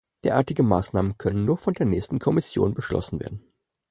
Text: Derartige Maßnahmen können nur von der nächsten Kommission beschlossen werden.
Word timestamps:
Derartige 0.23 0.63
Maßnahmen 0.63 1.19
können 1.19 1.45
nur 1.45 1.59
von 1.59 1.75
der 1.75 1.85
nächsten 1.85 2.17
Kommission 2.17 2.73
beschlossen 2.73 3.19
werden. 3.19 3.43